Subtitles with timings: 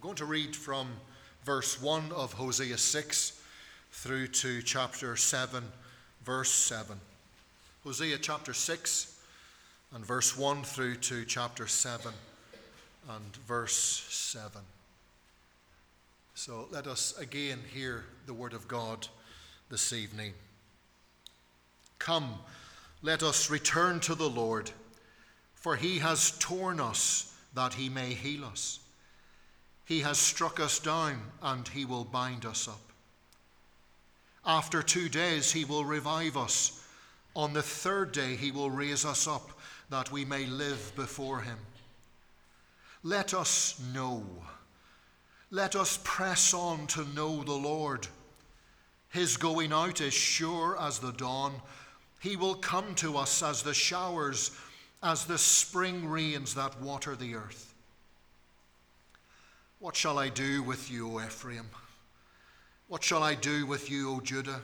[0.00, 0.88] I'm going to read from
[1.44, 3.42] verse 1 of Hosea 6
[3.92, 5.62] through to chapter 7,
[6.24, 6.98] verse 7.
[7.84, 9.20] Hosea chapter 6
[9.94, 12.14] and verse 1 through to chapter 7
[13.10, 14.62] and verse 7.
[16.34, 19.06] So let us again hear the word of God
[19.68, 20.32] this evening.
[21.98, 22.36] Come,
[23.02, 24.70] let us return to the Lord,
[25.56, 28.80] for he has torn us that he may heal us.
[29.90, 32.92] He has struck us down, and he will bind us up.
[34.46, 36.86] After two days, he will revive us.
[37.34, 39.50] On the third day, he will raise us up,
[39.88, 41.58] that we may live before him.
[43.02, 44.22] Let us know.
[45.50, 48.06] Let us press on to know the Lord.
[49.08, 51.54] His going out is sure as the dawn.
[52.20, 54.52] He will come to us as the showers,
[55.02, 57.69] as the spring rains that water the earth.
[59.80, 61.66] What shall I do with you, O Ephraim?
[62.88, 64.60] What shall I do with you, O Judah?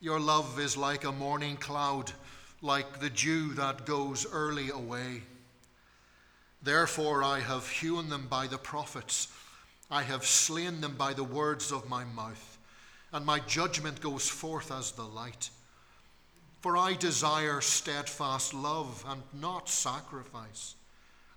[0.00, 2.10] Your love is like a morning cloud,
[2.62, 5.24] like the dew that goes early away.
[6.62, 9.28] Therefore I have hewn them by the prophets,
[9.90, 12.56] I have slain them by the words of my mouth,
[13.12, 15.50] and my judgment goes forth as the light.
[16.62, 20.74] For I desire steadfast love and not sacrifice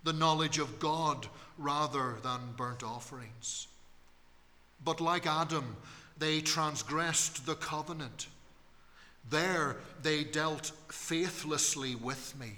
[0.04, 1.26] the knowledge of God
[1.58, 3.66] rather than burnt offerings.
[4.84, 5.76] But like Adam,
[6.18, 8.28] they transgressed the covenant.
[9.28, 12.52] There they dealt faithlessly with me.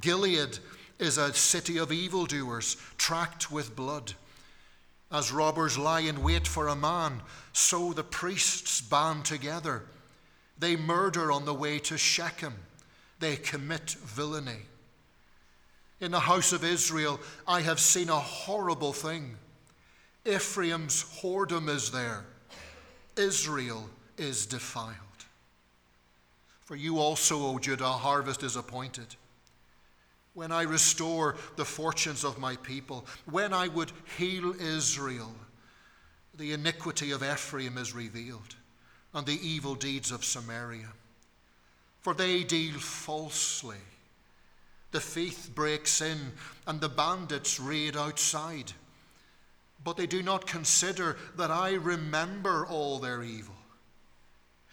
[0.00, 0.58] Gilead
[0.98, 4.14] is a city of evildoers, tracked with blood.
[5.10, 7.20] As robbers lie in wait for a man,
[7.52, 9.82] so the priests band together.
[10.58, 12.54] They murder on the way to Shechem.
[13.18, 14.62] They commit villainy.
[16.02, 19.36] In the house of Israel, I have seen a horrible thing.
[20.26, 22.24] Ephraim's whoredom is there,
[23.16, 24.96] Israel is defiled.
[26.64, 29.14] For you also, O Judah, harvest is appointed.
[30.34, 35.32] When I restore the fortunes of my people, when I would heal Israel,
[36.36, 38.56] the iniquity of Ephraim is revealed,
[39.14, 40.88] and the evil deeds of Samaria.
[42.00, 43.76] For they deal falsely
[44.92, 46.32] the thief breaks in
[46.66, 48.72] and the bandits raid outside.
[49.82, 53.54] But they do not consider that I remember all their evil.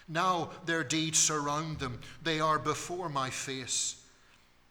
[0.07, 3.95] Now their deeds surround them, they are before my face.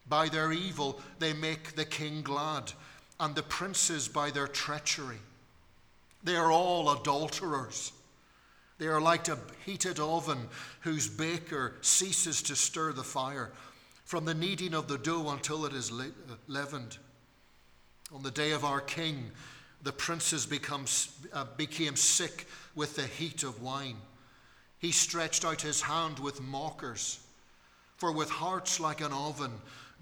[0.08, 2.72] By their evil they make the king glad,
[3.18, 5.18] and the princes by their treachery.
[6.22, 7.92] They are all adulterers.
[8.78, 10.48] They are like a heated oven
[10.80, 13.50] whose baker ceases to stir the fire
[14.08, 15.92] from the kneading of the dough until it is
[16.46, 16.96] leavened.
[18.10, 19.30] On the day of our king,
[19.82, 20.86] the princes become,
[21.34, 23.98] uh, became sick with the heat of wine.
[24.78, 27.20] He stretched out his hand with mockers.
[27.98, 29.52] For with hearts like an oven,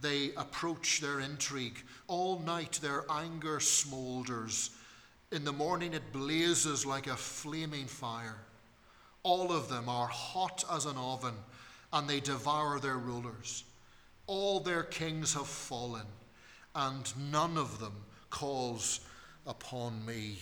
[0.00, 1.82] they approach their intrigue.
[2.06, 4.70] All night their anger smoulders.
[5.32, 8.38] In the morning it blazes like a flaming fire.
[9.24, 11.34] All of them are hot as an oven,
[11.92, 13.64] and they devour their rulers.
[14.26, 16.06] All their kings have fallen,
[16.74, 17.94] and none of them
[18.30, 19.00] calls
[19.46, 20.38] upon me.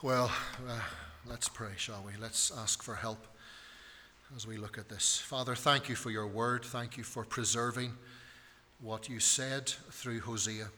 [0.00, 0.30] Well,
[0.68, 0.80] uh,
[1.26, 2.12] let's pray, shall we?
[2.20, 3.26] Let's ask for help
[4.36, 5.18] as we look at this.
[5.18, 6.64] Father, thank you for your word.
[6.64, 7.92] Thank you for preserving
[8.80, 10.68] what you said through Hosea.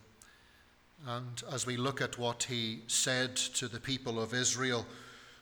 [1.07, 4.87] And as we look at what he said to the people of Israel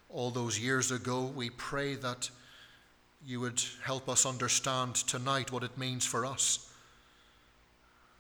[0.09, 2.31] all those years ago, we pray that
[3.27, 6.73] you would help us understand tonight what it means for us.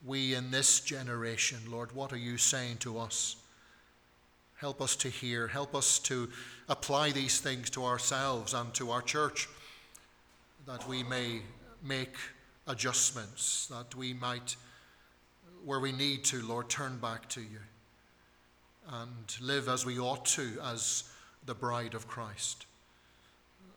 [0.04, 3.36] We in this generation, Lord, what are you saying to us?
[4.56, 5.46] Help us to hear.
[5.46, 6.28] Help us to
[6.68, 9.48] apply these things to ourselves and to our church,
[10.66, 11.42] that we may
[11.82, 12.14] make
[12.66, 14.56] adjustments, that we might,
[15.64, 17.60] where we need to, Lord, turn back to you
[18.90, 21.04] and live as we ought to as
[21.46, 22.66] the bride of Christ.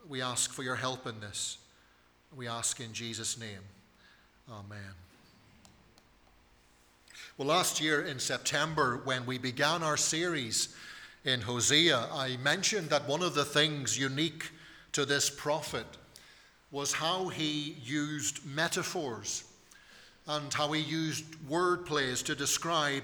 [0.07, 1.57] We ask for your help in this.
[2.36, 3.59] We ask in Jesus' name.
[4.50, 4.95] Amen.
[7.38, 10.75] Well, last year in September, when we began our series
[11.24, 14.51] in Hosea, I mentioned that one of the things unique
[14.94, 15.86] to this prophet
[16.71, 19.44] was how he used metaphors
[20.27, 23.03] and how he used word plays to describe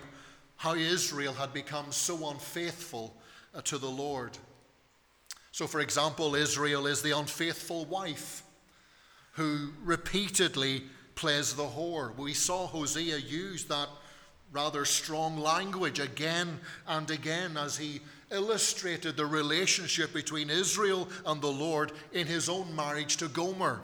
[0.57, 3.15] how Israel had become so unfaithful
[3.63, 4.37] to the Lord.
[5.57, 8.43] So, for example, Israel is the unfaithful wife
[9.31, 10.83] who repeatedly
[11.15, 12.15] plays the whore.
[12.15, 13.89] We saw Hosea use that
[14.51, 21.47] rather strong language again and again as he illustrated the relationship between Israel and the
[21.47, 23.81] Lord in his own marriage to Gomer,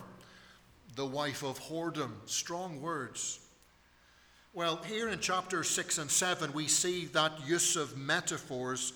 [0.96, 2.12] the wife of whoredom.
[2.28, 3.40] Strong words.
[4.54, 8.94] Well, here in chapter 6 and 7, we see that use of metaphors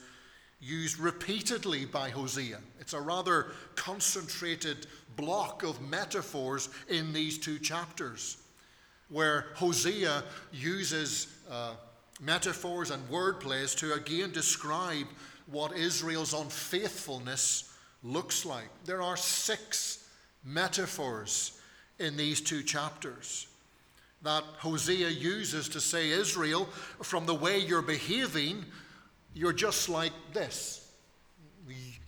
[0.59, 2.59] used repeatedly by Hosea.
[2.79, 8.37] It's a rather concentrated block of metaphors in these two chapters,
[9.09, 11.73] where Hosea uses uh,
[12.19, 15.07] metaphors and wordplays to again describe
[15.47, 18.69] what Israel's unfaithfulness looks like.
[18.85, 20.07] There are six
[20.43, 21.59] metaphors
[21.99, 23.47] in these two chapters
[24.23, 26.65] that Hosea uses to say, Israel,
[27.01, 28.65] from the way you're behaving,
[29.37, 30.91] you're just like this.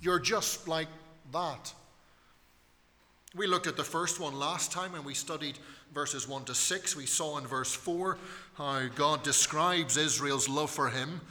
[0.02, 0.88] You're just like
[1.32, 1.74] that.
[3.36, 5.60] We looked at the first one last time when we studied
[5.94, 6.96] verses 1 to 6.
[6.96, 8.18] We saw in verse 4
[8.56, 11.22] how God describes Israel's love for him.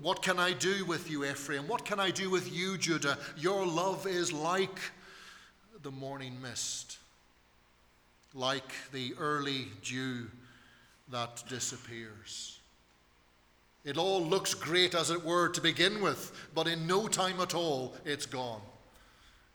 [0.00, 1.66] What can I do with you, Ephraim?
[1.66, 3.18] What can I do with you, Judah?
[3.36, 4.78] Your love is like
[5.82, 6.98] the morning mist,
[8.32, 10.28] like the early dew
[11.10, 12.60] that disappears.
[13.84, 17.54] It all looks great, as it were, to begin with, but in no time at
[17.54, 18.60] all, it's gone.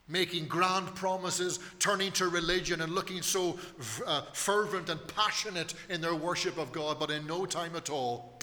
[0.10, 3.58] Making grand promises, turning to religion, and looking so
[4.06, 8.38] uh, fervent and passionate in their worship of God, but in no time at all,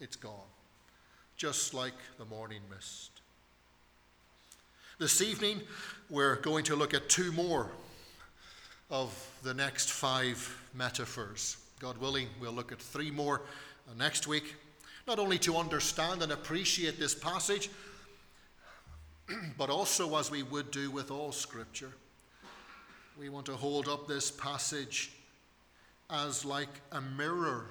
[0.00, 0.32] it's gone.
[1.36, 3.10] Just like the morning mist.
[4.98, 5.60] This evening,
[6.10, 7.70] we're going to look at two more
[8.90, 9.12] of
[9.42, 11.58] the next five metaphors.
[11.78, 13.42] God willing, we'll look at three more
[13.96, 14.56] next week
[15.06, 17.70] not only to understand and appreciate this passage,
[19.58, 21.92] but also as we would do with all Scripture.
[23.18, 25.12] We want to hold up this passage
[26.10, 27.66] as like a mirror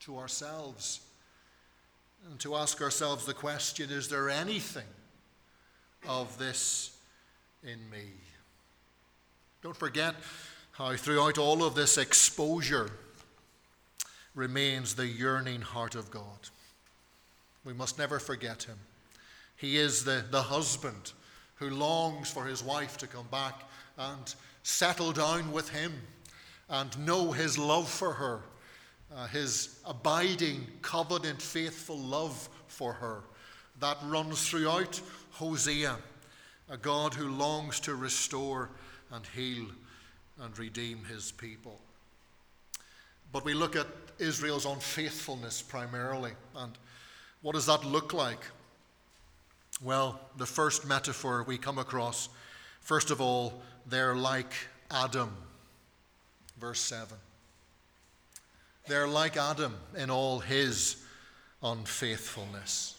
[0.00, 1.00] to ourselves
[2.28, 4.86] and to ask ourselves the question is there anything
[6.08, 6.96] of this
[7.62, 8.10] in me?
[9.62, 10.14] Don't forget
[10.72, 12.90] how, throughout all of this exposure,
[14.38, 16.48] remains the yearning heart of God.
[17.64, 18.78] We must never forget him.
[19.56, 21.12] He is the, the husband
[21.56, 23.64] who longs for his wife to come back
[23.98, 24.32] and
[24.62, 25.92] settle down with him
[26.70, 28.40] and know his love for her,
[29.16, 33.22] uh, his abiding, covenant, faithful love for her.
[33.80, 35.00] That runs throughout
[35.32, 35.96] Hosea,
[36.70, 38.70] a God who longs to restore
[39.10, 39.66] and heal
[40.40, 41.80] and redeem his people.
[43.32, 43.88] But we look at
[44.18, 46.32] Israel's unfaithfulness primarily.
[46.56, 46.72] And
[47.42, 48.40] what does that look like?
[49.82, 52.28] Well, the first metaphor we come across,
[52.80, 54.52] first of all, they're like
[54.90, 55.30] Adam.
[56.58, 57.16] Verse 7.
[58.88, 60.96] They're like Adam in all his
[61.62, 62.96] unfaithfulness.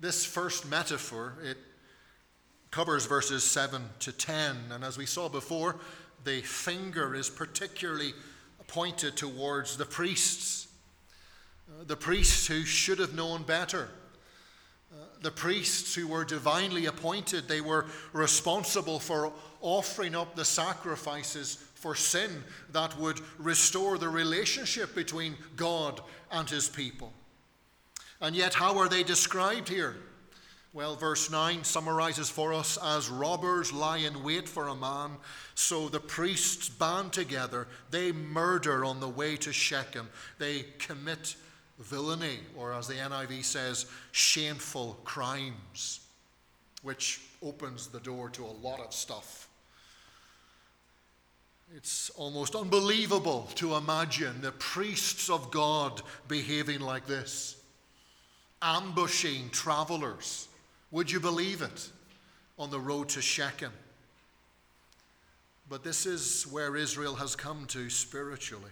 [0.00, 1.56] This first metaphor, it
[2.70, 4.56] covers verses 7 to 10.
[4.70, 5.76] And as we saw before,
[6.24, 8.12] the finger is particularly
[8.68, 10.68] pointed towards the priests,
[11.68, 13.88] uh, the priests who should have known better.
[14.92, 21.58] Uh, the priests who were divinely appointed, they were responsible for offering up the sacrifices
[21.74, 27.12] for sin that would restore the relationship between God and his people.
[28.20, 29.96] And yet, how are they described here?
[30.76, 35.12] Well, verse 9 summarizes for us as robbers lie in wait for a man,
[35.54, 37.66] so the priests band together.
[37.90, 40.06] They murder on the way to Shechem.
[40.38, 41.36] They commit
[41.78, 46.00] villainy, or as the NIV says, shameful crimes,
[46.82, 49.48] which opens the door to a lot of stuff.
[51.74, 57.56] It's almost unbelievable to imagine the priests of God behaving like this,
[58.60, 60.48] ambushing travelers
[60.90, 61.90] would you believe it?
[62.58, 63.72] On the road to Shechem.
[65.68, 68.70] But this is where Israel has come to spiritually.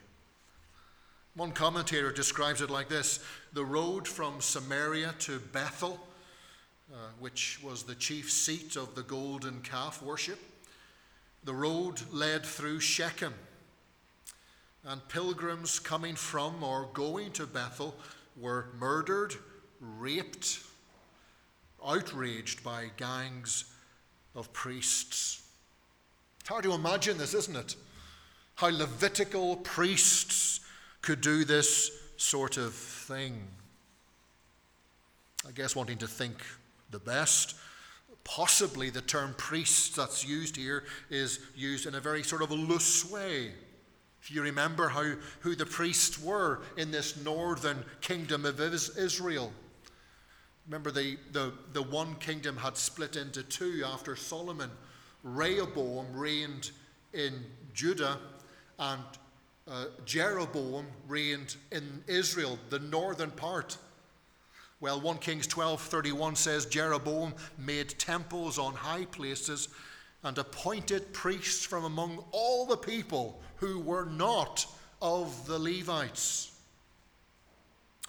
[1.35, 3.19] One commentator describes it like this
[3.53, 5.99] the road from Samaria to Bethel,
[6.93, 10.39] uh, which was the chief seat of the golden calf worship,
[11.43, 13.35] the road led through Shechem.
[14.85, 17.97] And pilgrims coming from or going to Bethel
[18.37, 19.35] were murdered,
[19.81, 20.61] raped,
[21.87, 23.65] outraged by gangs
[24.35, 25.43] of priests.
[26.41, 27.77] It's hard to imagine this, isn't it?
[28.57, 30.61] How Levitical priests
[31.03, 33.47] could do this sort of thing.
[35.47, 36.37] I guess wanting to think
[36.91, 37.57] the best.
[38.25, 42.55] Possibly the term priest that's used here is used in a very sort of a
[42.55, 43.53] loose way.
[44.23, 49.53] If you remember how, who the priests were in this northern kingdom of Israel.
[50.67, 54.71] Remember, the, the, the one kingdom had split into two after Solomon.
[55.23, 56.71] Rehoboam reigned
[57.13, 57.45] in
[57.75, 58.19] Judah,
[58.79, 59.03] and
[59.69, 63.77] uh, Jeroboam reigned in Israel, the northern part.
[64.81, 69.69] Well, 1 Kings 12:31 says Jeroboam made temples on high places
[70.23, 74.67] and appointed priests from among all the people who were not
[75.01, 76.54] of the Levites.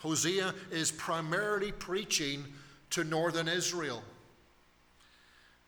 [0.06, 2.46] Hosea is primarily preaching
[2.92, 4.04] to northern Israel.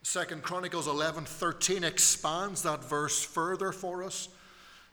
[0.04, 4.28] Second Chronicles 11:13 expands that verse further for us.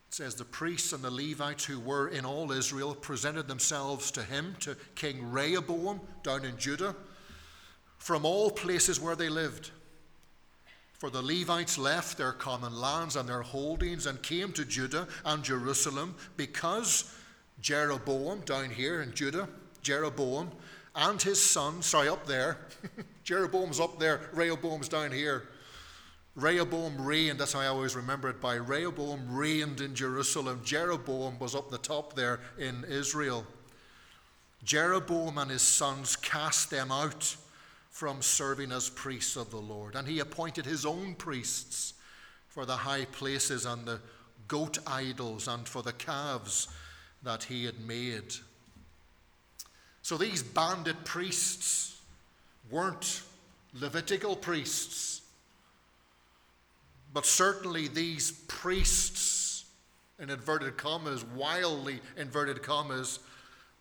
[0.08, 4.22] It says the priests and the Levites who were in all Israel presented themselves to
[4.22, 6.96] him to King Rehoboam down in Judah
[7.98, 9.72] from all places where they lived.
[10.94, 15.44] For the Levites left their common lands and their holdings and came to Judah and
[15.44, 17.04] Jerusalem because
[17.64, 19.48] Jeroboam, down here in Judah,
[19.80, 20.50] Jeroboam
[20.94, 22.58] and his son, sorry, up there,
[23.24, 25.48] Jeroboam's up there, Rehoboam's down here.
[26.36, 30.60] Rehoboam reigned, that's how I always remember it by Rehoboam reigned in Jerusalem.
[30.62, 33.46] Jeroboam was up the top there in Israel.
[34.62, 37.34] Jeroboam and his sons cast them out
[37.88, 39.94] from serving as priests of the Lord.
[39.94, 41.94] And he appointed his own priests
[42.46, 44.00] for the high places and the
[44.48, 46.68] goat idols and for the calves
[47.24, 48.34] that he had made.
[50.02, 52.00] So these bandit priests
[52.70, 53.22] weren't
[53.80, 55.22] Levitical priests,
[57.12, 59.64] but certainly these priests,
[60.20, 63.18] in inverted commas, wildly inverted commas,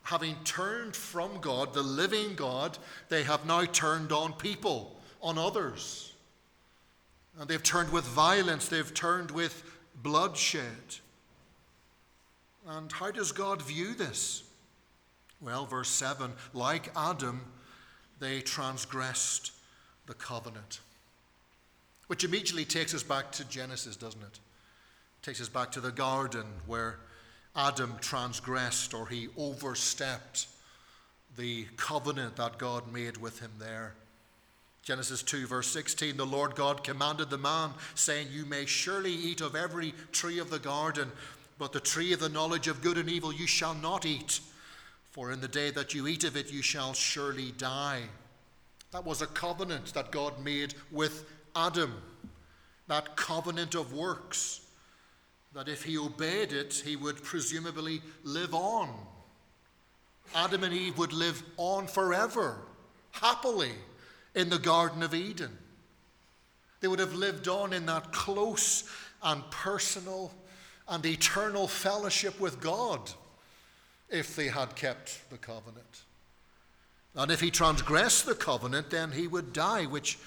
[0.02, 6.14] having turned from God, the living God, they have now turned on people, on others.
[7.40, 9.64] And they've turned with violence, they've turned with
[10.02, 10.98] bloodshed.
[12.68, 14.44] And how does God view this?
[15.42, 17.42] Well, verse 7 like Adam,
[18.20, 19.52] they transgressed
[20.08, 20.80] the covenant.
[22.08, 24.40] Which immediately takes us back to Genesis, doesn't it?
[25.22, 27.00] Takes us back to the garden where
[27.56, 30.48] Adam transgressed or he overstepped
[31.38, 33.94] the covenant that God made with him there.
[34.84, 39.40] Genesis 2, verse 16 The Lord God commanded the man, saying, You may surely eat
[39.40, 41.12] of every tree of the garden,
[41.64, 44.42] but the tree of the knowledge of good and evil you shall not eat,
[45.12, 48.02] for in the day that you eat of it you shall surely die.
[48.92, 52.02] That was a covenant that God made with Adam,
[52.90, 54.60] that covenant of works
[55.54, 58.90] that if he obeyed it, he would presumably live on.
[60.36, 62.58] Adam and Eve would live on forever,
[63.12, 63.72] happily,
[64.36, 65.58] in the Garden of Eden.
[66.82, 68.84] They would have lived on in that close
[69.22, 70.34] and personal
[70.88, 73.12] and eternal fellowship with God
[74.10, 76.04] if they had kept the covenant.
[77.16, 80.18] And if he transgressed the covenant, then he would die, which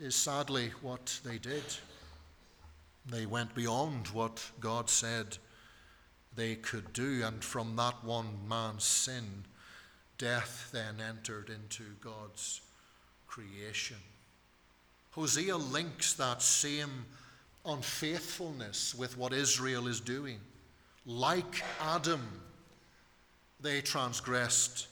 [0.00, 1.64] is sadly what they did.
[3.06, 5.38] They went beyond what God said
[6.36, 9.44] they could do, and from that one man's sin,
[10.18, 12.60] death then entered into God's
[13.26, 13.96] creation.
[15.12, 17.06] Hosea links that same
[17.68, 20.38] unfaithfulness with what Israel is doing.
[21.06, 22.26] Like Adam,
[23.60, 24.88] they transgressed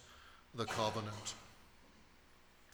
[0.54, 1.34] the covenant.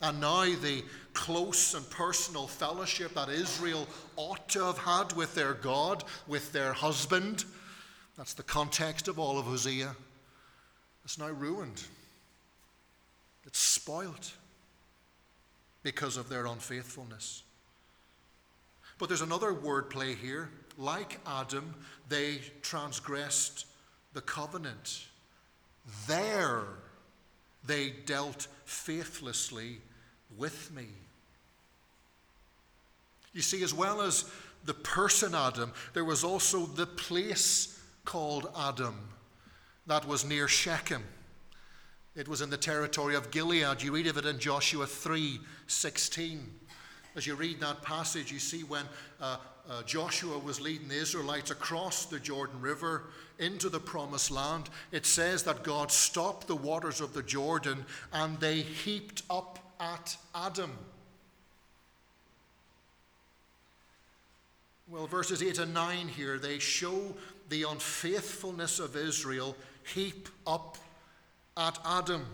[0.00, 0.82] And now the
[1.14, 6.72] close and personal fellowship that Israel ought to have had with their God, with their
[6.72, 7.44] husband,
[8.16, 9.94] that's the context of all of Hosea,
[11.04, 11.82] it's now ruined.
[13.44, 14.32] It's spoilt
[15.82, 17.42] because of their unfaithfulness.
[18.98, 20.50] But there's another wordplay here.
[20.78, 21.74] Like Adam,
[22.08, 23.66] they transgressed
[24.14, 25.06] the covenant.
[26.06, 26.64] There
[27.64, 29.78] they dealt faithlessly
[30.36, 30.86] with me.
[33.32, 34.30] You see, as well as
[34.64, 39.08] the person Adam, there was also the place called Adam
[39.86, 41.02] that was near Shechem.
[42.14, 43.82] It was in the territory of Gilead.
[43.82, 46.54] You read of it in Joshua 3 16.
[47.14, 48.84] As you read that passage, you see when
[49.20, 49.36] uh,
[49.68, 53.04] uh, Joshua was leading the Israelites across the Jordan River
[53.38, 58.38] into the promised land, it says that God stopped the waters of the Jordan and
[58.40, 60.72] they heaped up at Adam.
[64.88, 67.14] Well, verses 8 and 9 here, they show
[67.48, 69.56] the unfaithfulness of Israel
[69.94, 70.78] heap up
[71.56, 72.26] at Adam.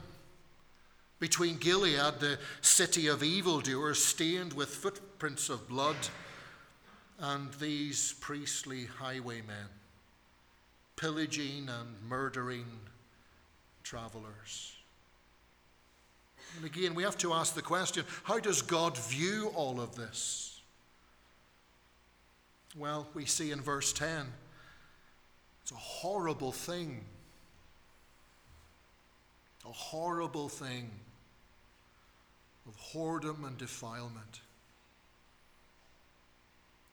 [1.21, 5.97] Between Gilead, the city of evildoers, stained with footprints of blood,
[7.19, 9.69] and these priestly highwaymen.
[10.97, 12.67] pillaging and murdering
[13.85, 14.75] travelers.
[16.57, 20.61] And again, we have to ask the question how does God view all of this?
[22.77, 24.27] Well, we see in verse 10
[25.63, 27.05] it's a horrible thing.
[29.65, 30.91] A horrible thing
[32.69, 34.41] of whoredom and defilement.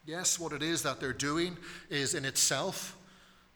[0.05, 1.57] Yes, what it is that they're doing
[1.89, 2.95] is in itself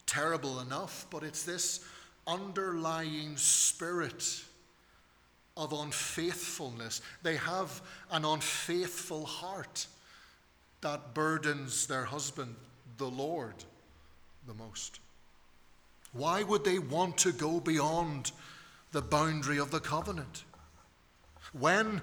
[0.05, 1.85] terrible enough, but it's this
[2.27, 4.43] underlying spirit
[5.55, 7.01] of unfaithfulness.
[7.21, 9.85] They have an unfaithful heart
[10.81, 12.55] that burdens their husband,
[12.97, 13.55] the Lord,
[14.47, 14.99] the most.
[16.13, 18.31] Why would they want to go beyond
[18.91, 20.43] the boundary of the covenant?
[21.53, 22.01] When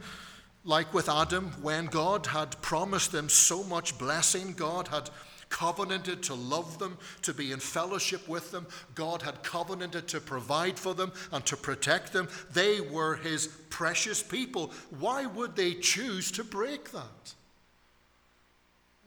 [0.67, 5.09] like with Adam, when God had promised them so much blessing, God had
[5.49, 8.67] covenanted to love them, to be in fellowship with them.
[8.97, 12.29] God had covenanted to provide for them and to protect them.
[12.53, 14.73] They were His precious people.
[14.99, 17.35] Why would they choose to break that?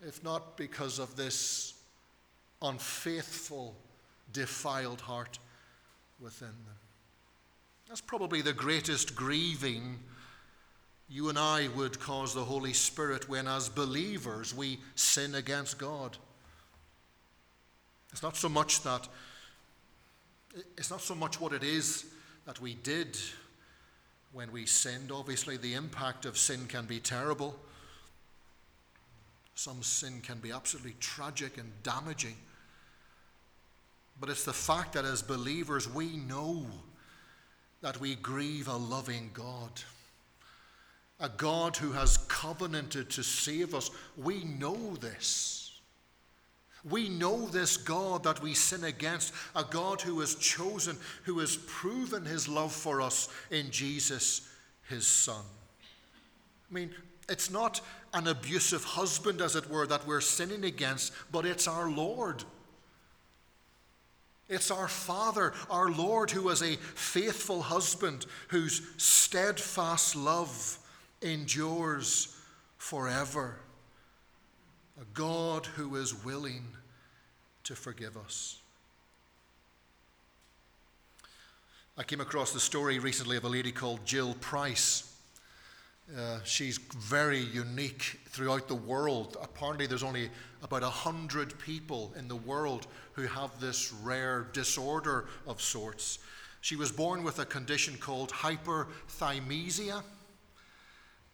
[0.02, 1.74] If not because of this
[2.62, 3.76] unfaithful,
[4.32, 5.40] defiled heart
[6.22, 6.78] within them.
[7.90, 10.00] That's probably the greatest grieving
[11.10, 16.16] you and I would cause the Holy Spirit when, as believers, we sin against God.
[18.12, 19.08] It's not so much that,
[20.78, 22.06] it's not so much what it is
[22.46, 23.18] that we did
[24.34, 25.12] when we sinned.
[25.12, 27.56] Obviously, the impact of sin can be terrible.
[29.56, 32.38] Some sin can be absolutely tragic and damaging.
[34.20, 36.68] But it's the fact that as believers, we know
[37.82, 39.72] that we grieve a loving God
[41.20, 43.92] a God who has covenanted to save us.
[44.18, 45.80] We know this.
[46.90, 51.58] We know this God that we sin against, a God who has chosen, who has
[51.58, 54.48] proven his love for us in Jesus,
[54.88, 55.44] his Son.
[56.70, 56.92] I mean,
[57.28, 57.82] it's not
[58.14, 62.44] an abusive husband, as it were, that we're sinning against, but it's our Lord.
[64.48, 70.80] It's our Father, our Lord, who is a faithful husband, whose steadfast love
[71.22, 72.36] endures
[72.78, 73.58] forever.
[75.00, 76.64] A God who is willing
[77.64, 78.60] to forgive us.
[81.98, 85.14] I came across the story recently of a lady called Jill Price.
[86.18, 89.38] Uh, she's very unique throughout the world.
[89.42, 90.30] Apparently, there's only
[90.64, 96.20] about a hundred people in the world who have this rare disorder of sorts.
[96.62, 100.02] She was born with a condition called hyperthymesia.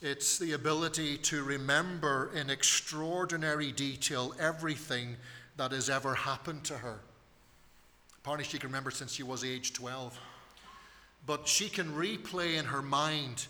[0.05, 5.15] It's the ability to remember in extraordinary detail everything
[5.57, 6.99] that has ever happened to her.
[8.19, 10.15] Apparently, she can remember since she was age 12.
[11.25, 13.47] But she can replay in her mind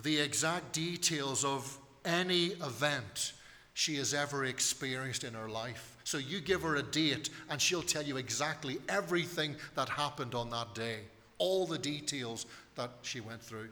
[0.00, 3.32] the exact details of any event
[3.74, 5.96] she has ever experienced in her life.
[6.04, 10.50] So you give her a date, and she'll tell you exactly everything that happened on
[10.50, 11.00] that day,
[11.38, 13.70] all the details that she went through.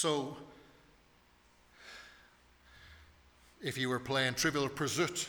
[0.00, 0.34] So,
[3.60, 5.28] if you were playing Trivial Pursuit,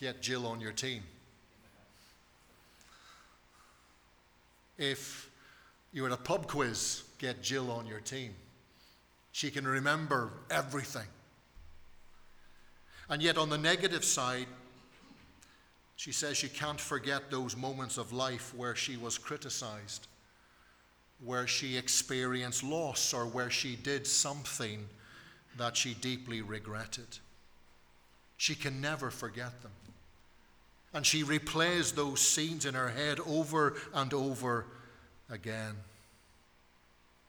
[0.00, 1.02] get Jill on your team.
[4.78, 5.28] If
[5.92, 8.34] you're at a pub quiz, get Jill on your team.
[9.32, 11.08] She can remember everything.
[13.10, 14.46] And yet, on the negative side,
[15.96, 20.08] she says she can't forget those moments of life where she was criticized
[21.24, 24.86] where she experienced loss or where she did something
[25.56, 27.18] that she deeply regretted.
[28.36, 29.72] She can never forget them.
[30.92, 34.66] And she replays those scenes in her head over and over
[35.30, 35.74] again.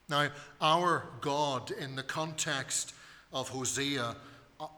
[0.08, 0.30] Now,
[0.62, 2.94] our God, in the context
[3.34, 4.16] of Hosea,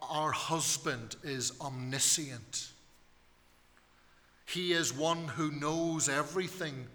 [0.10, 2.69] our husband is omniscient.
[4.45, 6.88] He is one who knows everything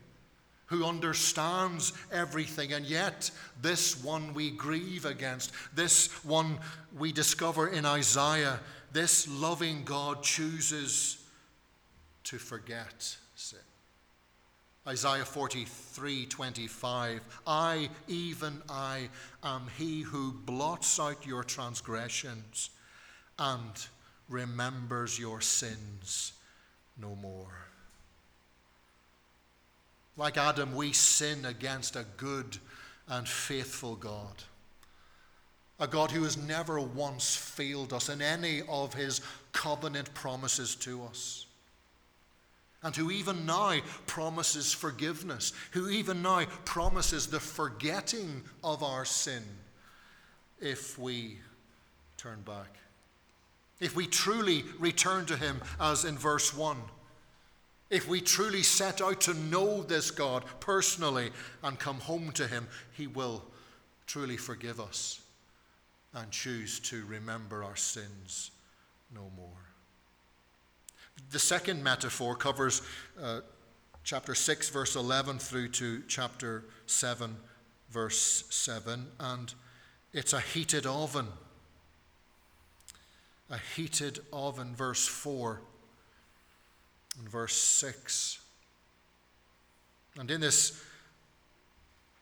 [0.72, 2.72] who understands everything.
[2.72, 3.30] And yet,
[3.60, 6.58] this one we grieve against, this one
[6.96, 8.58] we discover in Isaiah,
[8.90, 11.22] this loving God chooses
[12.24, 13.58] to forget sin.
[14.88, 17.20] Isaiah 43 25.
[17.46, 19.10] I, even I,
[19.44, 22.70] am he who blots out your transgressions
[23.38, 23.86] and
[24.30, 26.32] remembers your sins
[26.98, 27.71] no more.
[30.16, 32.58] Like Adam, we sin against a good
[33.08, 34.44] and faithful God.
[35.80, 39.20] A God who has never once failed us in any of his
[39.52, 41.46] covenant promises to us.
[42.82, 49.44] and who even now promises forgiveness, who even now promises the forgetting of our sin
[50.60, 51.38] if we
[52.16, 52.76] turn back.
[53.80, 56.76] If we truly return to Him, as in verse 1,
[57.92, 61.30] if we truly set out to know this God personally
[61.62, 63.44] and come home to Him, He will
[64.06, 65.20] truly forgive us
[66.14, 68.50] and choose to remember our sins
[69.14, 69.46] no more.
[71.32, 72.80] The second metaphor covers
[73.22, 73.40] uh,
[74.04, 77.36] chapter 6, verse 11 through to chapter 7,
[77.90, 79.52] verse 7, and
[80.14, 81.26] it's a heated oven.
[83.50, 85.60] A heated oven, verse 4
[87.20, 88.40] verse 6.
[90.18, 90.82] And in this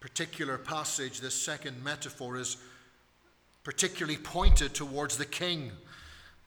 [0.01, 2.57] particular passage, this second metaphor is
[3.65, 5.71] particularly pointed towards the king,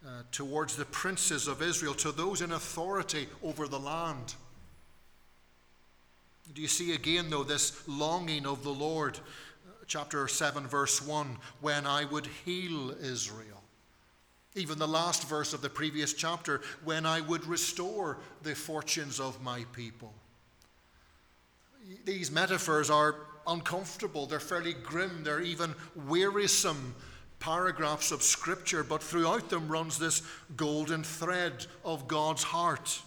[0.05, 4.35] uh, towards the princes of Israel, to those in authority over the land.
[6.53, 9.17] Do you see again, though, this longing of the Lord?
[9.17, 13.62] Uh, chapter 7, verse 1 when I would heal Israel.
[14.55, 19.41] Even the last verse of the previous chapter, when I would restore the fortunes of
[19.41, 20.13] my people.
[22.05, 23.15] These metaphors are
[23.47, 25.73] uncomfortable, they're fairly grim, they're even
[26.07, 26.95] wearisome
[27.39, 30.21] paragraphs of Scripture, but throughout them runs this
[30.55, 33.01] golden thread of God's heart.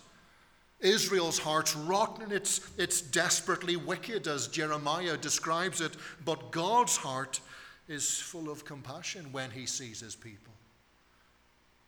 [0.81, 7.41] Israel's heart's rotten, it's, it's desperately wicked, as Jeremiah describes it, but God's heart
[7.89, 10.53] is full of compassion when he sees his people.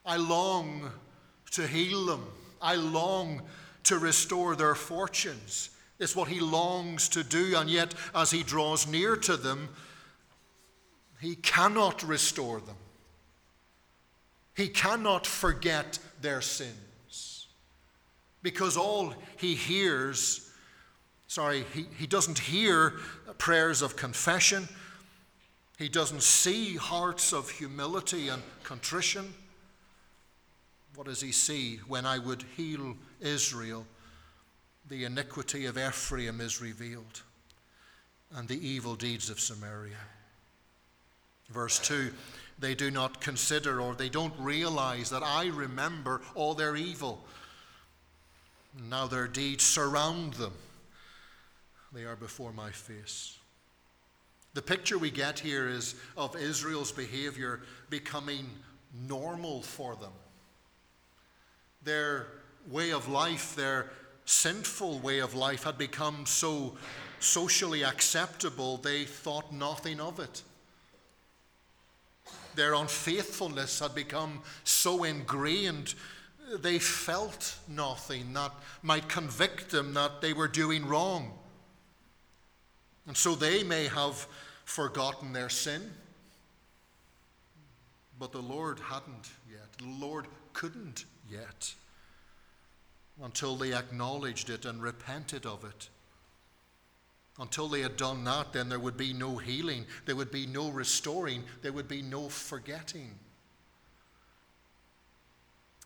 [0.08, 0.90] I long
[1.50, 2.24] to heal them,
[2.62, 3.42] I long
[3.84, 5.68] to restore their fortunes.
[5.98, 9.68] It's what he longs to do, and yet, as he draws near to them,
[11.20, 12.76] he cannot restore them.
[14.56, 17.48] He cannot forget their sins.
[18.42, 20.50] Because all he hears,
[21.26, 22.94] sorry, he, he doesn't hear
[23.36, 24.68] prayers of confession.
[25.78, 29.34] He doesn't see hearts of humility and contrition.
[30.98, 33.86] What does he see when I would heal Israel?
[34.88, 37.22] the iniquity of Ephraim is revealed,
[38.34, 39.98] and the evil deeds of Samaria.
[41.50, 42.10] Verse 2
[42.58, 47.24] They do not consider or they don't realize that I remember all their evil.
[48.88, 50.54] Now their deeds surround them,
[51.92, 53.36] they are before my face.
[54.54, 58.46] The picture we get here is of Israel's behavior becoming
[59.06, 60.12] normal for them.
[61.88, 62.26] Their
[62.68, 63.90] way of life, their
[64.26, 66.76] sinful way of life had become so
[67.18, 70.42] socially acceptable, they thought nothing of it.
[72.56, 75.94] Their unfaithfulness had become so ingrained,
[76.58, 81.38] they felt nothing that might convict them that they were doing wrong.
[83.06, 84.26] And so they may have
[84.66, 85.90] forgotten their sin,
[88.18, 89.72] but the Lord hadn't yet.
[89.78, 91.74] The Lord couldn't yet
[93.22, 95.88] until they acknowledged it and repented of it.
[97.40, 100.70] Until they had done that, then there would be no healing, there would be no
[100.70, 103.10] restoring, there would be no forgetting.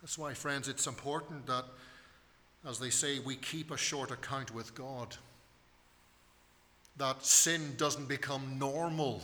[0.01, 1.65] That's why, friends, it's important that,
[2.69, 5.17] as they say, we keep a short account with God.
[6.97, 9.23] That sin doesn't become normal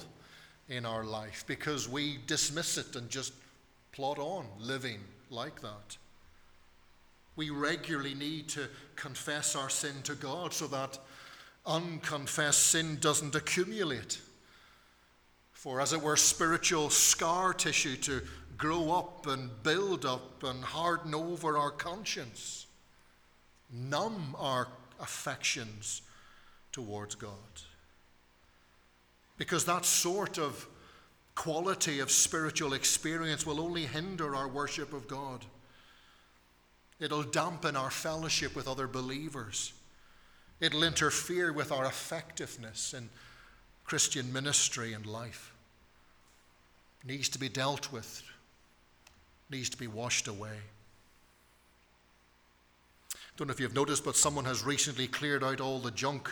[0.69, 3.33] in our life because we dismiss it and just
[3.93, 5.01] plod on living
[5.31, 5.97] like that.
[7.38, 10.98] We regularly need to confess our sin to God so that
[11.64, 14.20] unconfessed sin doesn't accumulate.
[15.53, 18.22] For, as it were, spiritual scar tissue to
[18.57, 22.66] grow up and build up and harden over our conscience,
[23.72, 24.66] numb our
[24.98, 26.03] affections
[26.72, 27.31] towards God.
[29.37, 30.66] Because that sort of
[31.37, 35.44] quality of spiritual experience will only hinder our worship of God.
[37.01, 39.73] It'll dampen our fellowship with other believers.
[40.61, 43.09] It'll interfere with our effectiveness in
[43.85, 45.53] Christian ministry and life.
[47.03, 48.23] It needs to be dealt with,
[49.49, 50.57] it needs to be washed away.
[53.37, 56.29] Don't know if you've noticed, but someone has recently cleared out all the junk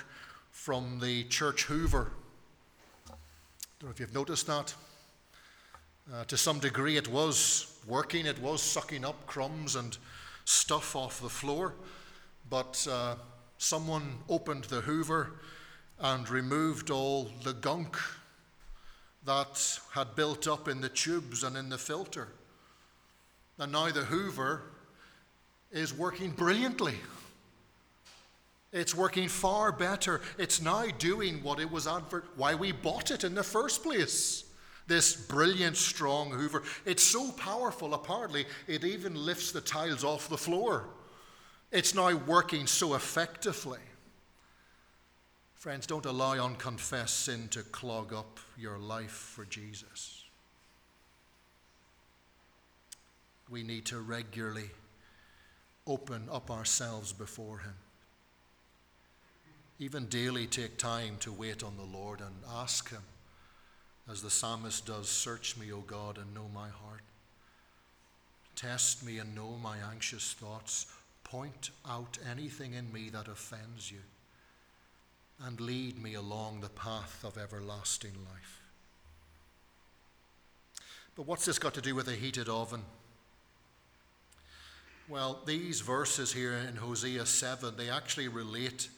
[0.51, 2.11] from the church Hoover.
[3.79, 4.75] Don't know if you've noticed that.
[6.13, 9.97] Uh, to some degree, it was working, it was sucking up crumbs and
[10.47, 11.75] stuff off the floor,
[12.49, 13.17] but uh,
[13.59, 15.33] someone opened the hoover
[15.99, 17.97] and removed all the gunk
[19.25, 22.29] that had built up in the tubes and in the filter.
[23.59, 24.63] And now the hoover
[25.73, 26.95] is working brilliantly.
[28.73, 30.21] It's working far better.
[30.39, 34.45] It's now doing what it was advert why we bought it in the first place.
[34.87, 36.63] This brilliant, strong Hoover.
[36.85, 40.85] It's so powerful, apparently, it even lifts the tiles off the floor.
[41.73, 43.81] It's now working so effectively.
[45.55, 50.23] Friends, don't allow unconfessed sin to clog up your life for Jesus.
[53.51, 54.71] We need to regularly
[55.87, 57.75] open up ourselves before Him.
[59.79, 63.03] Even daily take time to wait on the Lord and ask Him,
[64.11, 67.03] as the psalmist does Search me, O God, and know my heart.
[68.55, 70.87] Test me and know my anxious thoughts.
[71.25, 73.99] Point out anything in me that offends you,
[75.45, 78.61] and lead me along the path of everlasting life.
[81.17, 82.83] But what's this got to do with a heated oven?
[85.09, 88.89] Well, these verses here in Hosea 7, they actually relate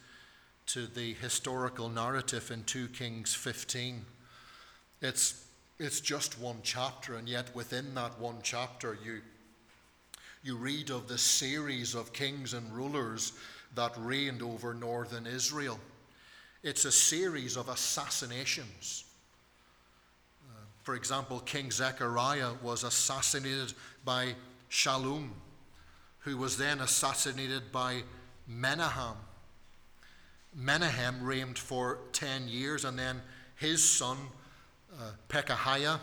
[0.66, 4.04] to the historical narrative in 2 Kings 15.
[5.00, 5.44] It's,
[5.78, 9.20] it's just one chapter, and yet within that one chapter, you,
[10.42, 13.32] you read of the series of kings and rulers
[13.74, 15.78] that reigned over northern Israel.
[16.62, 19.04] It's a series of assassinations.
[20.48, 24.34] Uh, for example, King Zechariah was assassinated by
[24.70, 25.28] Shallum,
[26.20, 28.02] who was then assassinated by
[28.48, 29.16] Menahem.
[30.54, 33.22] Menahem reigned for 10 years, and then
[33.56, 34.16] his son,
[34.92, 36.00] uh, Pekahiah,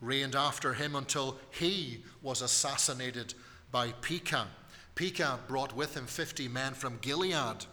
[0.00, 3.34] reigned after him until he was assassinated
[3.70, 4.46] by Pekah.
[4.94, 7.66] Pekah brought with him 50 men from Gilead,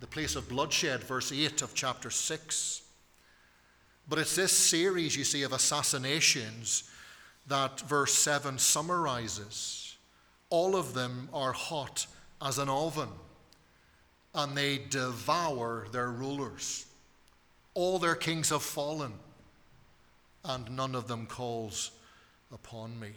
[0.00, 2.82] the place of bloodshed, verse 8 of chapter 6.
[4.08, 6.84] But it's this series, you see, of assassinations
[7.46, 9.96] that verse 7 summarizes.
[10.50, 12.06] All of them are hot
[12.40, 13.08] as an oven
[14.36, 16.86] and they devour their rulers.
[17.74, 19.14] All their kings have fallen,
[20.46, 21.90] and none of them calls
[22.52, 23.10] upon me.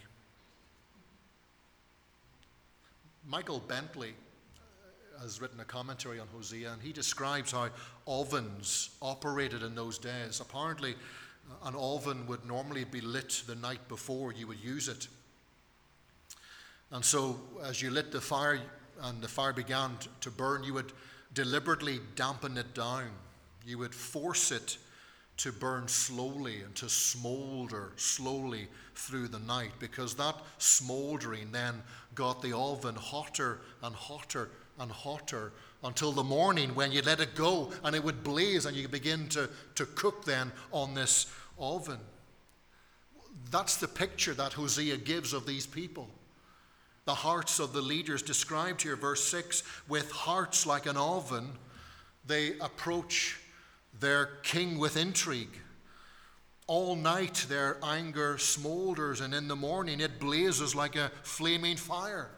[3.28, 4.13] Michael Bentley
[5.15, 7.70] uh, has written a commentary on Hosea, and he describes how
[8.08, 10.39] ovens operated in those days.
[10.39, 10.96] Apparently,
[11.52, 15.08] uh, an oven would normally be lit the night before you would use it.
[16.92, 18.60] And so, as you lit the fire
[19.04, 20.92] and the fire began to burn, you would
[21.36, 23.10] deliberately dampen it down.
[23.65, 24.78] You would force it
[25.39, 31.82] to burn slowly and to smolder slowly through the night because that smoldering then
[32.13, 34.49] got the oven hotter and hotter
[34.80, 38.75] and hotter until the morning when you let it go and it would blaze and
[38.75, 41.99] you begin to, to cook then on this oven.
[43.49, 46.10] That's the picture that Hosea gives of these people
[47.10, 51.49] the hearts of the leaders described here, verse 6 with hearts like an oven,
[52.28, 53.39] they approach
[53.97, 55.58] their king with intrigue.
[56.67, 62.30] All night their anger smolders, and in the morning it blazes like a flaming fire.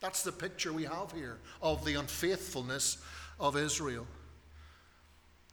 [0.00, 2.98] That's the picture we have here of the unfaithfulness
[3.38, 4.06] of Israel.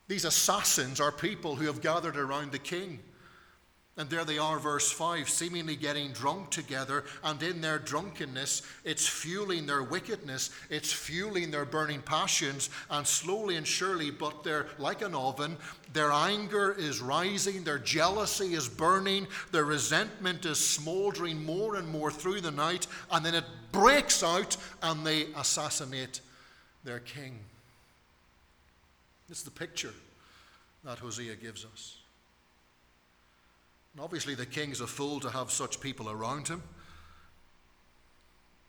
[0.07, 2.99] These assassins are people who have gathered around the king.
[3.99, 9.05] And there they are, verse 5, seemingly getting drunk together, and in their drunkenness, it's
[9.05, 15.01] fueling their wickedness, it's fueling their burning passions, and slowly and surely, but they're like
[15.01, 15.57] an oven,
[15.91, 22.09] their anger is rising, their jealousy is burning, their resentment is smoldering more and more
[22.09, 26.21] through the night, and then it breaks out and they assassinate
[26.85, 27.37] their king.
[29.29, 29.93] Is the picture
[30.85, 31.98] that Hosea gives us.
[33.93, 36.61] And obviously, the king's a fool to have such people around him.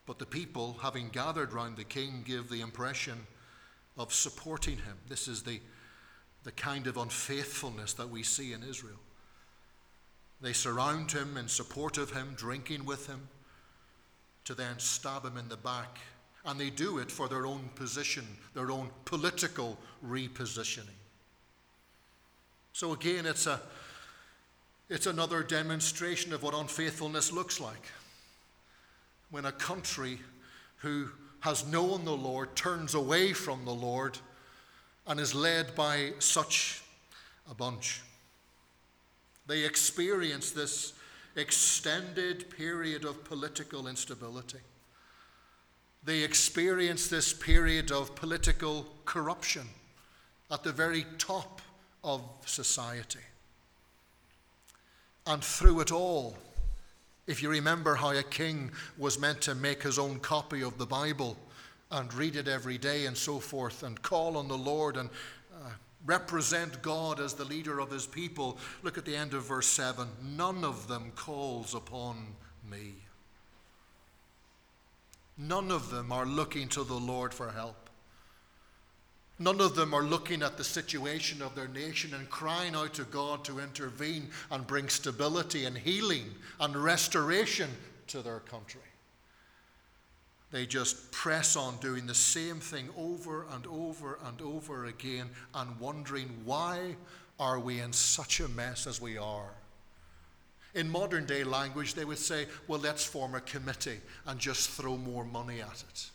[0.07, 3.27] But the people, having gathered round the king, give the impression
[3.97, 4.97] of supporting him.
[5.09, 5.61] This is the,
[6.45, 8.99] the kind of unfaithfulness that we see in Israel.
[10.41, 13.29] They surround him in support of him, drinking with him,
[14.47, 15.99] to then stab him in the back.
[16.47, 20.97] And they do it for their own position, their own political repositioning.
[22.73, 23.61] So again, it's a,
[24.91, 27.87] it's another demonstration of what unfaithfulness looks like.
[29.31, 30.19] When a country
[30.79, 31.09] who
[31.41, 34.19] has known the Lord turns away from the Lord
[35.07, 36.83] and is led by such
[37.49, 38.03] a bunch.
[39.47, 40.93] They experience this
[41.37, 44.59] extended period of political instability.
[46.05, 49.69] They experience this period of political corruption
[50.51, 51.63] at the very top
[52.03, 53.21] of society.
[55.27, 56.37] And through it all,
[57.27, 60.87] if you remember how a king was meant to make his own copy of the
[60.87, 61.37] Bible
[61.91, 65.11] and read it every day and so forth and call on the Lord and
[65.55, 65.71] uh,
[66.07, 68.59] represent God as the leader of his people.
[68.83, 72.35] Look at the end of verse 7 none of them calls upon
[72.69, 72.95] me.
[75.37, 77.90] None of them are looking to the Lord for help.
[79.41, 83.05] None of them are looking at the situation of their nation and crying out to
[83.05, 86.27] God to intervene and bring stability and healing
[86.61, 87.71] and restoration
[88.09, 88.83] to their country.
[90.51, 95.81] They just press on doing the same thing over and over and over again and
[95.81, 96.97] wondering why
[97.39, 99.55] are we in such a mess as we are?
[100.75, 104.99] In modern day language, they would say, well, let's form a committee and just throw
[104.99, 106.11] more money at it.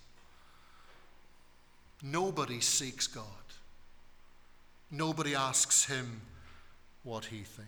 [2.03, 3.25] Nobody seeks God.
[4.91, 6.21] Nobody asks him
[7.03, 7.67] what he think.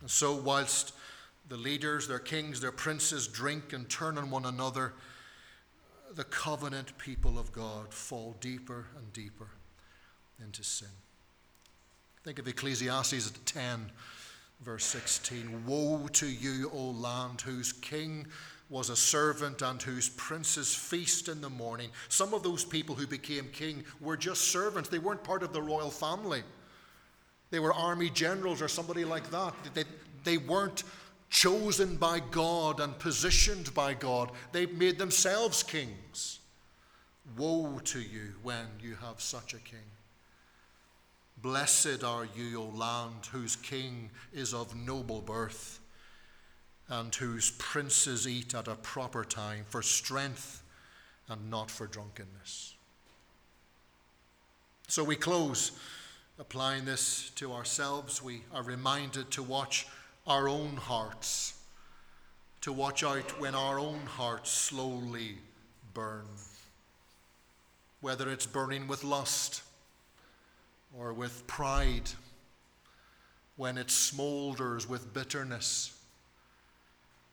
[0.00, 0.92] And so, whilst
[1.48, 4.94] the leaders, their kings, their princes drink and turn on one another,
[6.14, 9.48] the covenant people of God fall deeper and deeper
[10.42, 10.88] into sin.
[12.24, 13.90] Think of Ecclesiastes 10,
[14.62, 15.64] verse 16.
[15.66, 18.26] Woe to you, O land, whose king
[18.70, 21.90] was a servant and whose princes feast in the morning.
[22.08, 25.60] Some of those people who became king were just servants, they weren't part of the
[25.60, 26.42] royal family.
[27.50, 29.54] They were army generals or somebody like that.
[29.74, 29.84] They,
[30.22, 30.84] they weren't
[31.30, 36.40] chosen by God and positioned by God, they made themselves kings.
[37.36, 39.78] Woe to you when you have such a king.
[41.40, 45.80] Blessed are you, O land, whose king is of noble birth
[46.90, 50.62] and whose princes eat at a proper time for strength
[51.28, 52.74] and not for drunkenness.
[54.88, 55.70] So we close
[56.40, 58.20] applying this to ourselves.
[58.20, 59.86] We are reminded to watch
[60.26, 61.54] our own hearts,
[62.62, 65.38] to watch out when our own hearts slowly
[65.94, 66.26] burn,
[68.00, 69.62] whether it's burning with lust
[70.98, 72.10] or with pride,
[73.56, 75.99] when it smolders with bitterness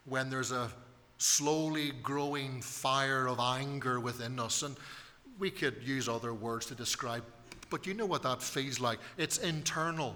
[0.08, 0.72] when there's a
[1.18, 4.64] slowly growing fire of anger within us.
[4.64, 4.76] And
[5.40, 7.24] we could use other words to describe,
[7.70, 9.00] but you know what that feels like.
[9.18, 10.16] It's internal.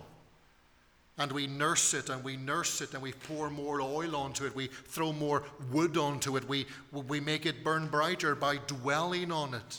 [1.17, 4.55] And we nurse it and we nurse it and we pour more oil onto it.
[4.55, 6.47] We throw more wood onto it.
[6.47, 9.77] We, we make it burn brighter by dwelling on it.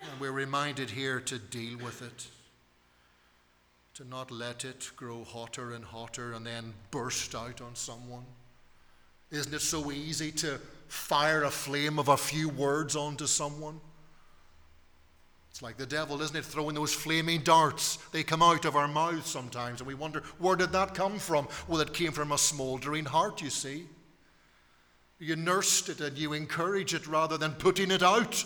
[0.00, 2.26] And we're reminded here to deal with it,
[3.94, 8.24] to not let it grow hotter and hotter and then burst out on someone.
[9.34, 13.80] Isn't it so easy to fire a flame of a few words onto someone?
[15.50, 16.44] It's like the devil, isn't it?
[16.44, 17.96] Throwing those flaming darts.
[18.12, 21.48] They come out of our mouths sometimes, and we wonder, where did that come from?
[21.66, 23.86] Well, it came from a smouldering heart, you see.
[25.18, 28.44] You nursed it and you encourage it rather than putting it out,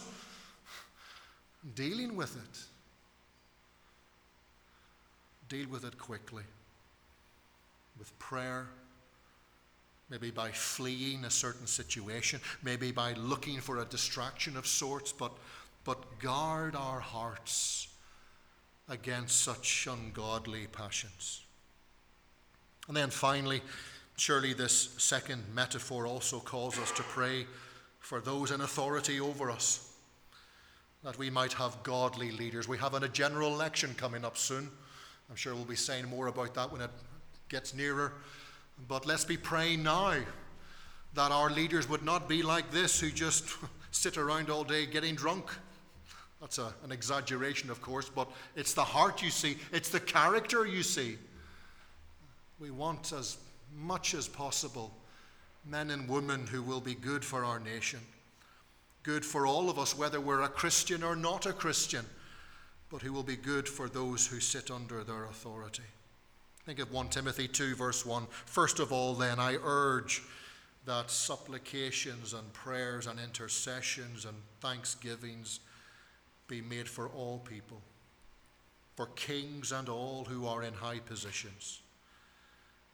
[1.74, 2.60] dealing with it.
[5.50, 6.44] Deal with it quickly
[7.98, 8.68] with prayer
[10.10, 15.32] maybe by fleeing a certain situation, maybe by looking for a distraction of sorts, but,
[15.84, 17.88] but guard our hearts
[18.88, 21.42] against such ungodly passions.
[22.88, 23.60] And then finally,
[24.16, 27.46] surely this second metaphor also calls us to pray
[28.00, 29.92] for those in authority over us,
[31.04, 32.66] that we might have godly leaders.
[32.66, 34.70] We have a general election coming up soon.
[35.28, 36.90] I'm sure we'll be saying more about that when it
[37.50, 38.14] gets nearer.
[38.86, 40.14] But let's be praying now
[41.14, 43.44] that our leaders would not be like this, who just
[43.90, 45.50] sit around all day getting drunk.
[46.40, 50.66] That's a, an exaggeration, of course, but it's the heart you see, it's the character
[50.66, 51.18] you see.
[52.60, 53.38] We want as
[53.76, 54.92] much as possible
[55.64, 58.00] men and women who will be good for our nation,
[59.02, 62.04] good for all of us, whether we're a Christian or not a Christian,
[62.90, 65.82] but who will be good for those who sit under their authority.
[66.68, 68.26] Think of 1 Timothy 2, verse 1.
[68.44, 70.20] First of all, then, I urge
[70.84, 75.60] that supplications and prayers and intercessions and thanksgivings
[76.46, 77.80] be made for all people,
[78.96, 81.80] for kings and all who are in high positions,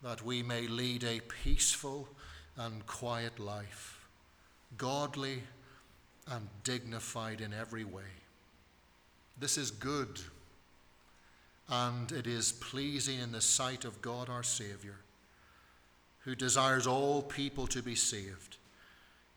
[0.04, 2.08] that we may lead a peaceful
[2.56, 4.06] and quiet life,
[4.78, 5.42] godly
[6.30, 8.12] and dignified in every way.
[9.36, 10.20] This is good
[11.68, 14.96] and it is pleasing in the sight of God our Saviour,
[16.20, 18.56] who desires all people to be saved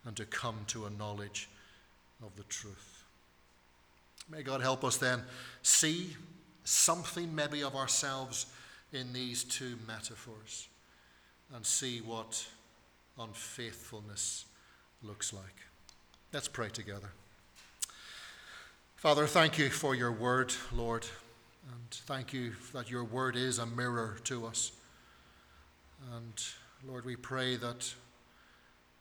[0.06, 1.50] and to come to a knowledge
[2.24, 3.04] of the truth.
[4.30, 5.22] May God help us then
[5.62, 6.16] see
[6.64, 8.48] something maybe of ourselves
[8.92, 10.68] in these two metaphors
[11.54, 12.46] and see what
[13.20, 14.46] unfaithfulness
[15.02, 15.56] looks like.
[16.34, 17.10] Let's pray together.
[18.98, 21.06] Father, thank you for your word, Lord,
[21.68, 24.72] and thank you that your word is a mirror to us.
[26.16, 26.34] And
[26.88, 27.94] Lord, we pray that,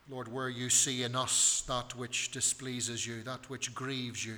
[0.08, 4.36] Lord, where you see in us that which displeases you, that which grieves you,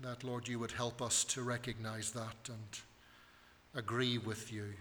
[0.00, 2.80] that, Lord, you would help us to recognize that and
[3.74, 4.72] agree with you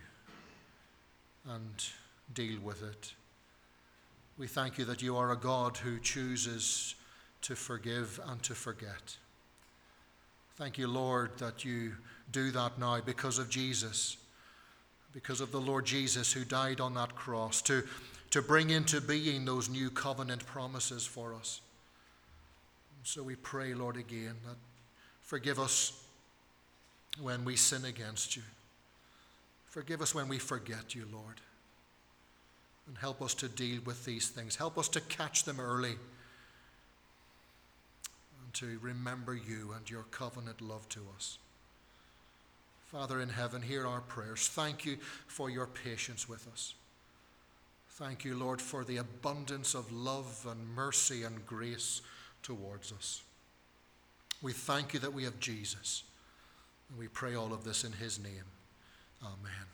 [1.50, 1.86] and
[2.34, 3.14] deal with it.
[4.38, 6.96] We thank you that you are a God who chooses
[7.42, 9.18] to forgive and to forget.
[10.62, 11.94] Thank you, Lord, that you
[12.32, 14.16] do that now because of Jesus,
[15.12, 17.82] because of the Lord Jesus who died on that cross to,
[18.30, 21.62] to bring into being those new covenant promises for us.
[23.02, 24.56] So we pray, Lord, again that
[25.22, 26.00] forgive us
[27.20, 28.44] when we sin against you.
[29.66, 31.42] Forgive us when we forget you, Lord.
[32.86, 34.58] And help us to deal with these things.
[34.58, 35.96] Help us to catch them early
[38.54, 41.38] to remember you and your covenant love to us.
[42.86, 44.48] Father in heaven, hear our prayers.
[44.50, 44.98] Thank you
[45.28, 46.74] for your patience with us.
[47.92, 52.02] Thank you, Lord, for the abundance of love and mercy and grace
[52.44, 53.22] towards us.
[54.42, 56.04] We thank you that we have Jesus.
[56.90, 58.44] And we pray all of this in his name.
[59.24, 59.72] Amen.